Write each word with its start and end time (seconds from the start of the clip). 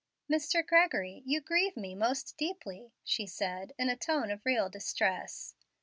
"Mr. 0.27 0.65
Gregory, 0.65 1.21
you 1.27 1.39
grieve 1.39 1.77
me 1.77 1.93
most 1.93 2.35
deeply," 2.35 2.91
she 3.03 3.27
said, 3.27 3.71
in 3.77 3.87
a 3.87 3.95
tone 3.95 4.31
of 4.31 4.43
real 4.47 4.67
distress. 4.67 5.53